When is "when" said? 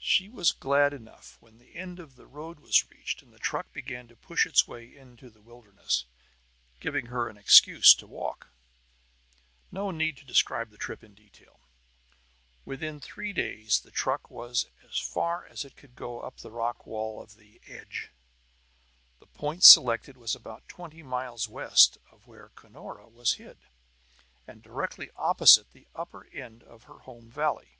1.40-1.58